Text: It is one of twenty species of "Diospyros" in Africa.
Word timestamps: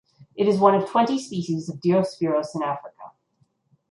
It 0.35 0.47
is 0.47 0.57
one 0.57 0.73
of 0.73 0.89
twenty 0.89 1.19
species 1.19 1.69
of 1.69 1.75
"Diospyros" 1.79 2.55
in 2.55 2.63
Africa. 2.63 3.11